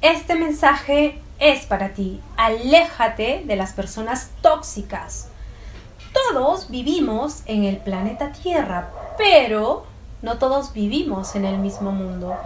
Este 0.00 0.36
mensaje 0.36 1.18
es 1.40 1.66
para 1.66 1.88
ti. 1.88 2.20
Aléjate 2.36 3.42
de 3.44 3.56
las 3.56 3.72
personas 3.72 4.30
tóxicas. 4.42 5.28
Todos 6.12 6.70
vivimos 6.70 7.42
en 7.46 7.64
el 7.64 7.78
planeta 7.78 8.30
Tierra, 8.30 8.90
pero 9.16 9.86
no 10.22 10.38
todos 10.38 10.72
vivimos 10.72 11.34
en 11.34 11.44
el 11.44 11.58
mismo 11.58 11.90
mundo. 11.90 12.36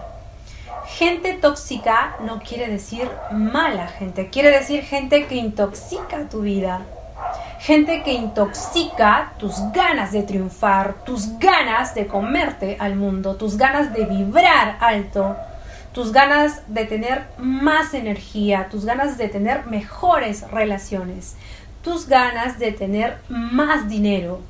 Gente 0.86 1.34
tóxica 1.34 2.16
no 2.20 2.40
quiere 2.40 2.68
decir 2.68 3.10
mala 3.30 3.86
gente, 3.86 4.30
quiere 4.30 4.50
decir 4.50 4.82
gente 4.82 5.26
que 5.26 5.34
intoxica 5.34 6.30
tu 6.30 6.40
vida. 6.40 6.80
Gente 7.60 8.02
que 8.02 8.14
intoxica 8.14 9.34
tus 9.38 9.56
ganas 9.72 10.10
de 10.10 10.22
triunfar, 10.22 11.04
tus 11.04 11.38
ganas 11.38 11.94
de 11.94 12.06
comerte 12.06 12.78
al 12.80 12.96
mundo, 12.96 13.36
tus 13.36 13.58
ganas 13.58 13.92
de 13.92 14.06
vibrar 14.06 14.78
alto, 14.80 15.36
tus 15.92 16.12
ganas 16.12 16.62
de 16.68 16.86
tener 16.86 17.26
más 17.38 17.92
energía, 17.92 18.68
tus 18.70 18.84
ganas 18.84 19.18
de 19.18 19.28
tener 19.28 19.66
mejores 19.66 20.50
relaciones, 20.50 21.36
tus 21.82 22.06
ganas 22.06 22.58
de 22.58 22.72
tener 22.72 23.18
más 23.28 23.88
dinero, 23.88 24.40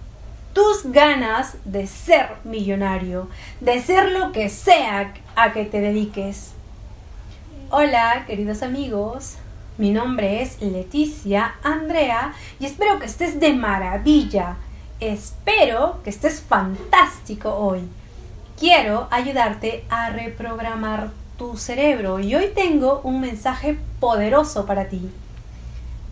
tus 0.52 0.84
ganas 0.84 1.56
de 1.64 1.86
ser 1.86 2.28
millonario, 2.44 3.28
de 3.60 3.82
ser 3.82 4.12
lo 4.12 4.30
que 4.30 4.48
sea 4.48 5.14
a 5.34 5.52
que 5.52 5.64
te 5.64 5.80
dediques. 5.80 6.52
Hola, 7.70 8.24
queridos 8.26 8.62
amigos. 8.62 9.36
Mi 9.78 9.90
nombre 9.90 10.42
es 10.42 10.60
Leticia 10.60 11.54
Andrea 11.64 12.34
y 12.60 12.66
espero 12.66 13.00
que 13.00 13.06
estés 13.06 13.40
de 13.40 13.54
maravilla. 13.54 14.56
Espero 15.00 16.02
que 16.04 16.10
estés 16.10 16.40
fantástico 16.40 17.52
hoy. 17.54 17.80
Quiero 18.58 19.08
ayudarte 19.10 19.84
a 19.88 20.10
reprogramar 20.10 21.10
tu 21.42 21.56
cerebro 21.56 22.20
y 22.20 22.36
hoy 22.36 22.52
tengo 22.54 23.00
un 23.02 23.20
mensaje 23.20 23.76
poderoso 23.98 24.64
para 24.64 24.88
ti. 24.88 25.10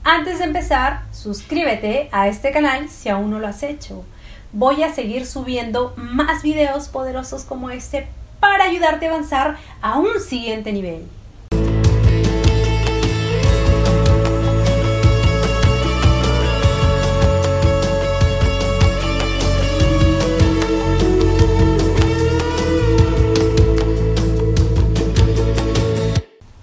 Antes 0.03 0.39
de 0.39 0.45
empezar, 0.45 1.05
suscríbete 1.13 2.09
a 2.11 2.27
este 2.27 2.51
canal 2.51 2.89
si 2.89 3.11
aún 3.11 3.31
no 3.31 3.39
lo 3.39 3.47
has 3.47 3.63
hecho 3.63 4.05
voy 4.53 4.83
a 4.83 4.93
seguir 4.93 5.27
subiendo 5.27 5.95
más 5.97 6.43
videos 6.43 6.89
poderosos 6.89 7.45
como 7.45 7.71
este 7.71 8.09
para 8.41 8.65
ayudarte 8.65 9.07
a 9.07 9.11
avanzar 9.11 9.59
a 9.81 9.99
un 9.99 10.21
siguiente 10.21 10.73
nivel. 10.73 11.07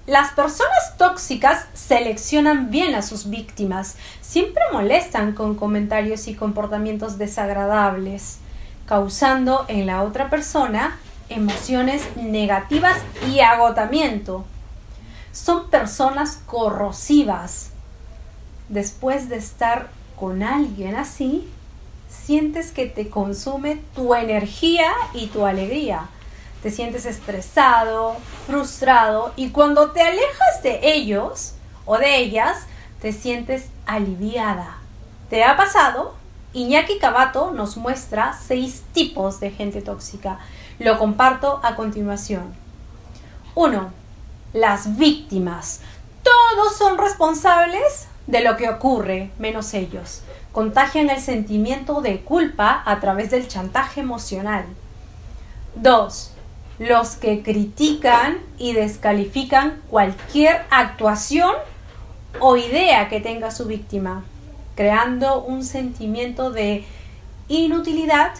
Las 0.07 0.31
personas 0.31 0.95
tóxicas 0.97 1.65
seleccionan 1.73 2.71
bien 2.71 2.95
a 2.95 3.01
sus 3.01 3.29
víctimas, 3.29 3.97
siempre 4.21 4.63
molestan 4.71 5.33
con 5.33 5.55
comentarios 5.55 6.29
y 6.29 6.33
comportamientos 6.33 7.17
desagradables, 7.17 8.37
causando 8.85 9.65
en 9.67 9.85
la 9.85 10.03
otra 10.03 10.29
persona 10.29 10.97
emociones 11.27 12.07
negativas 12.15 12.95
y 13.29 13.41
agotamiento. 13.41 14.45
Son 15.33 15.69
personas 15.69 16.41
corrosivas. 16.45 17.71
Después 18.69 19.27
de 19.27 19.35
estar 19.35 19.89
con 20.17 20.41
alguien 20.41 20.95
así, 20.95 21.51
sientes 22.07 22.71
que 22.71 22.85
te 22.85 23.09
consume 23.09 23.81
tu 23.93 24.15
energía 24.15 24.89
y 25.13 25.27
tu 25.27 25.45
alegría 25.45 26.07
te 26.61 26.71
sientes 26.71 27.05
estresado, 27.05 28.17
frustrado 28.45 29.33
y 29.35 29.49
cuando 29.49 29.91
te 29.91 30.01
alejas 30.01 30.63
de 30.63 30.79
ellos 30.83 31.53
o 31.85 31.97
de 31.97 32.17
ellas, 32.17 32.65
te 33.01 33.13
sientes 33.13 33.67
aliviada. 33.85 34.77
¿Te 35.29 35.43
ha 35.43 35.55
pasado? 35.55 36.15
Iñaki 36.53 36.97
Cabato 36.97 37.51
nos 37.51 37.77
muestra 37.77 38.33
seis 38.33 38.83
tipos 38.93 39.39
de 39.39 39.51
gente 39.51 39.81
tóxica. 39.81 40.39
Lo 40.79 40.97
comparto 40.97 41.59
a 41.63 41.75
continuación. 41.75 42.53
1. 43.53 43.91
Las 44.53 44.97
víctimas. 44.97 45.81
Todos 46.23 46.75
son 46.75 46.97
responsables 46.97 48.07
de 48.25 48.41
lo 48.41 48.57
que 48.57 48.69
ocurre, 48.69 49.31
menos 49.37 49.73
ellos. 49.73 50.21
Contagian 50.51 51.09
el 51.09 51.21
sentimiento 51.21 52.01
de 52.01 52.21
culpa 52.21 52.81
a 52.85 52.99
través 52.99 53.29
del 53.29 53.47
chantaje 53.47 54.01
emocional. 54.01 54.65
2 55.75 56.33
los 56.79 57.15
que 57.15 57.41
critican 57.41 58.37
y 58.57 58.73
descalifican 58.73 59.81
cualquier 59.89 60.65
actuación 60.69 61.51
o 62.39 62.55
idea 62.55 63.09
que 63.09 63.19
tenga 63.19 63.49
su 63.51 63.65
víctima, 63.65 64.23
creando 64.75 65.41
un 65.41 65.63
sentimiento 65.63 66.51
de 66.51 66.85
inutilidad 67.47 68.33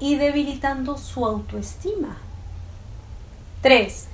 y 0.00 0.16
debilitando 0.16 0.98
su 0.98 1.24
autoestima. 1.24 2.18
3. 3.62 4.08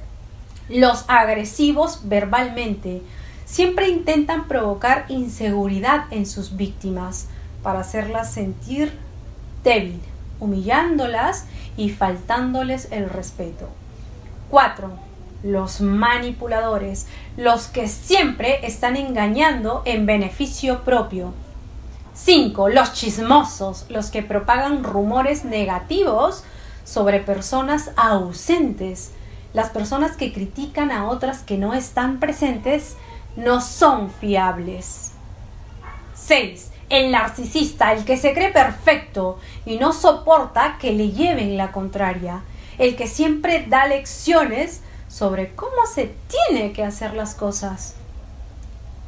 Los 0.68 1.04
agresivos 1.08 2.00
verbalmente 2.04 3.02
siempre 3.44 3.88
intentan 3.88 4.46
provocar 4.46 5.04
inseguridad 5.08 6.06
en 6.10 6.26
sus 6.26 6.56
víctimas 6.56 7.28
para 7.62 7.80
hacerlas 7.80 8.32
sentir 8.32 8.96
débil 9.62 10.00
humillándolas 10.40 11.46
y 11.76 11.90
faltándoles 11.90 12.88
el 12.90 13.10
respeto. 13.10 13.68
4. 14.50 14.90
Los 15.42 15.80
manipuladores, 15.80 17.06
los 17.36 17.66
que 17.66 17.88
siempre 17.88 18.66
están 18.66 18.96
engañando 18.96 19.82
en 19.84 20.06
beneficio 20.06 20.84
propio. 20.84 21.34
5. 22.14 22.68
Los 22.68 22.92
chismosos, 22.92 23.86
los 23.88 24.10
que 24.10 24.22
propagan 24.22 24.84
rumores 24.84 25.44
negativos 25.44 26.44
sobre 26.84 27.20
personas 27.20 27.90
ausentes. 27.96 29.10
Las 29.52 29.70
personas 29.70 30.16
que 30.16 30.32
critican 30.32 30.90
a 30.90 31.08
otras 31.08 31.42
que 31.42 31.58
no 31.58 31.74
están 31.74 32.20
presentes 32.20 32.96
no 33.36 33.60
son 33.60 34.10
fiables. 34.10 35.12
6 36.14 36.70
el 36.88 37.10
narcisista, 37.10 37.92
el 37.92 38.04
que 38.04 38.16
se 38.16 38.34
cree 38.34 38.52
perfecto 38.52 39.38
y 39.64 39.76
no 39.78 39.92
soporta 39.92 40.78
que 40.80 40.92
le 40.92 41.10
lleven 41.10 41.56
la 41.56 41.72
contraria, 41.72 42.42
el 42.78 42.96
que 42.96 43.06
siempre 43.06 43.66
da 43.68 43.86
lecciones 43.86 44.80
sobre 45.08 45.54
cómo 45.54 45.86
se 45.92 46.14
tiene 46.48 46.72
que 46.72 46.84
hacer 46.84 47.14
las 47.14 47.34
cosas 47.34 47.94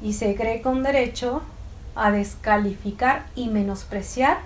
y 0.02 0.12
se 0.12 0.34
cree 0.34 0.62
con 0.62 0.82
derecho 0.82 1.42
a 1.94 2.10
descalificar 2.10 3.26
y 3.34 3.48
menospreciar 3.48 4.38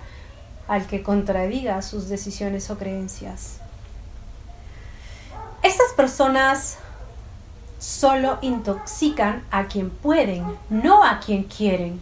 al 0.67 0.87
que 0.87 1.03
contradiga 1.03 1.81
sus 1.81 2.07
decisiones 2.07 2.69
o 2.69 2.77
creencias. 2.77 3.59
Estas 5.63 5.91
personas 5.95 6.77
solo 7.77 8.37
intoxican 8.41 9.43
a 9.51 9.65
quien 9.65 9.89
pueden, 9.89 10.45
no 10.69 11.03
a 11.03 11.19
quien 11.19 11.43
quieren. 11.43 11.99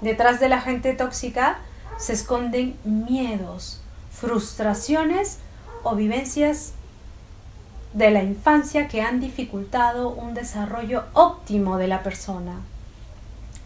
Detrás 0.00 0.40
de 0.40 0.48
la 0.48 0.60
gente 0.60 0.92
tóxica 0.94 1.58
se 1.98 2.12
esconden 2.12 2.76
miedos, 2.84 3.80
frustraciones 4.12 5.38
o 5.82 5.96
vivencias 5.96 6.72
de 7.92 8.10
la 8.10 8.22
infancia 8.22 8.88
que 8.88 9.02
han 9.02 9.20
dificultado 9.20 10.10
un 10.10 10.34
desarrollo 10.34 11.04
óptimo 11.14 11.78
de 11.78 11.88
la 11.88 12.02
persona. 12.02 12.60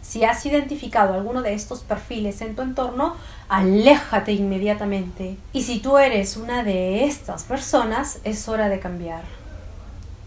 Si 0.01 0.23
has 0.25 0.45
identificado 0.45 1.13
alguno 1.13 1.41
de 1.41 1.53
estos 1.53 1.81
perfiles 1.81 2.41
en 2.41 2.55
tu 2.55 2.61
entorno, 2.61 3.15
aléjate 3.47 4.33
inmediatamente. 4.33 5.37
Y 5.53 5.63
si 5.63 5.79
tú 5.79 5.97
eres 5.97 6.35
una 6.35 6.63
de 6.63 7.05
estas 7.05 7.43
personas, 7.43 8.19
es 8.23 8.47
hora 8.49 8.69
de 8.69 8.79
cambiar. 8.79 9.23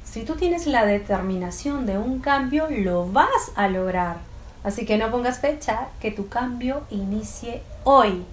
Si 0.05 0.23
tú 0.23 0.35
tienes 0.35 0.67
la 0.67 0.87
determinación 0.87 1.85
de 1.85 1.99
un 1.99 2.21
cambio, 2.21 2.69
lo 2.71 3.07
vas 3.11 3.53
a 3.55 3.69
lograr. 3.69 4.17
Así 4.67 4.85
que 4.85 4.99
no 4.99 5.13
pongas 5.13 5.39
fecha, 5.39 5.91
que 6.01 6.11
tu 6.11 6.27
cambio 6.27 6.83
inicie 6.91 7.63
hoy. 7.85 8.25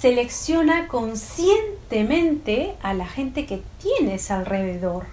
Selecciona 0.00 0.88
conscientemente 0.88 2.74
a 2.82 2.92
la 2.92 3.06
gente 3.06 3.46
que 3.46 3.62
tienes 3.80 4.32
alrededor, 4.32 5.06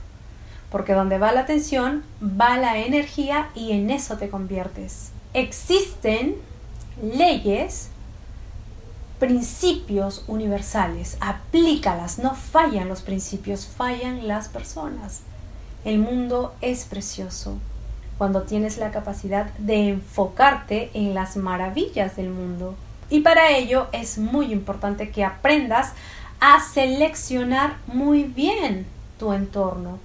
porque 0.71 0.93
donde 0.93 1.19
va 1.19 1.31
la 1.31 1.41
atención, 1.41 2.03
va 2.23 2.57
la 2.57 2.79
energía 2.79 3.51
y 3.53 3.71
en 3.73 3.91
eso 3.91 4.17
te 4.17 4.29
conviertes. 4.29 5.11
Existen 5.35 6.37
leyes, 7.03 7.89
principios 9.19 10.23
universales, 10.25 11.17
aplícalas, 11.21 12.17
no 12.17 12.33
fallan 12.33 12.89
los 12.89 13.03
principios, 13.03 13.67
fallan 13.67 14.27
las 14.27 14.47
personas. 14.47 15.19
El 15.85 15.99
mundo 15.99 16.55
es 16.61 16.85
precioso 16.85 17.59
cuando 18.19 18.43
tienes 18.43 18.77
la 18.77 18.91
capacidad 18.91 19.45
de 19.59 19.87
enfocarte 19.87 20.91
en 20.93 21.15
las 21.15 21.37
maravillas 21.37 22.17
del 22.17 22.29
mundo. 22.29 22.75
Y 23.09 23.21
para 23.21 23.51
ello 23.51 23.87
es 23.93 24.17
muy 24.17 24.51
importante 24.51 25.09
que 25.09 25.23
aprendas 25.23 25.93
a 26.41 26.59
seleccionar 26.59 27.77
muy 27.87 28.23
bien 28.23 28.85
tu 29.17 29.33
entorno, 29.33 29.99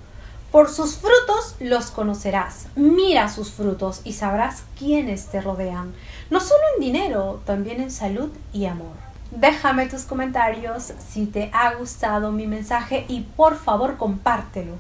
Por 0.52 0.70
sus 0.70 0.96
frutos 0.98 1.56
los 1.58 1.90
conocerás. 1.90 2.68
Mira 2.76 3.28
sus 3.28 3.50
frutos 3.50 4.00
y 4.04 4.12
sabrás 4.12 4.62
quiénes 4.78 5.26
te 5.26 5.40
rodean. 5.40 5.92
No 6.30 6.38
solo 6.38 6.62
en 6.74 6.84
dinero, 6.84 7.42
también 7.44 7.80
en 7.80 7.90
salud 7.90 8.30
y 8.52 8.66
amor. 8.66 8.94
Déjame 9.32 9.86
tus 9.86 10.02
comentarios 10.02 10.92
si 11.10 11.26
te 11.26 11.50
ha 11.52 11.74
gustado 11.74 12.30
mi 12.30 12.46
mensaje 12.46 13.04
y 13.08 13.22
por 13.22 13.56
favor 13.56 13.96
compártelo 13.96 14.76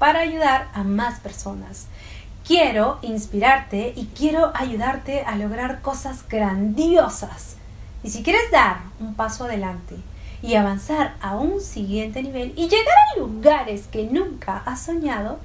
para 0.00 0.22
ayudar 0.22 0.68
a 0.74 0.82
más 0.82 1.20
personas. 1.20 1.86
Quiero 2.46 2.98
inspirarte 3.02 3.92
y 3.94 4.06
quiero 4.16 4.50
ayudarte 4.54 5.22
a 5.22 5.36
lograr 5.36 5.80
cosas 5.80 6.26
grandiosas. 6.28 7.56
Y 8.02 8.10
si 8.10 8.24
quieres 8.24 8.50
dar 8.50 8.78
un 8.98 9.14
paso 9.14 9.44
adelante 9.44 9.94
y 10.42 10.56
avanzar 10.56 11.14
a 11.20 11.36
un 11.36 11.60
siguiente 11.60 12.20
nivel 12.20 12.52
y 12.56 12.68
llegar 12.68 12.96
a 13.14 13.18
lugares 13.20 13.86
que 13.86 14.06
nunca 14.06 14.60
has 14.66 14.82
soñado, 14.82 15.38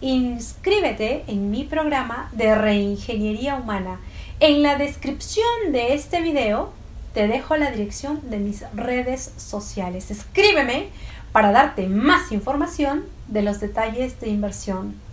inscríbete 0.00 1.24
en 1.26 1.50
mi 1.50 1.64
programa 1.64 2.30
de 2.32 2.54
reingeniería 2.54 3.56
humana. 3.56 4.00
En 4.40 4.62
la 4.62 4.76
descripción 4.76 5.72
de 5.72 5.92
este 5.92 6.22
video 6.22 6.72
te 7.12 7.28
dejo 7.28 7.58
la 7.58 7.70
dirección 7.70 8.30
de 8.30 8.38
mis 8.38 8.64
redes 8.72 9.32
sociales. 9.36 10.10
Escríbeme 10.10 10.88
para 11.32 11.52
darte 11.52 11.88
más 11.88 12.32
información 12.32 13.04
de 13.26 13.42
los 13.42 13.60
detalles 13.60 14.18
de 14.20 14.30
inversión. 14.30 15.07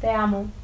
Te 0.00 0.10
amo. 0.10 0.59